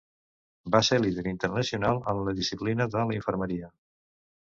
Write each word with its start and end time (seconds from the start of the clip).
Va 0.75 0.81
ser 0.87 0.99
líder 1.03 1.27
internacional 1.33 2.01
en 2.15 2.25
la 2.31 2.37
disciplina 2.43 2.91
de 2.97 3.07
la 3.11 3.19
infermeria. 3.23 3.75